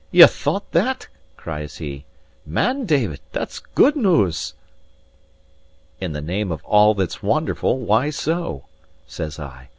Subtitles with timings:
[0.09, 2.05] "Ye thought that?" cries he.
[2.43, 4.55] "Man, David, that's good news."
[5.99, 8.65] "In the name of all that's wonderful, why so?"
[9.05, 9.69] says I.